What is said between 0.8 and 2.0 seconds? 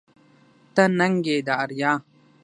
ننگ يې د اريا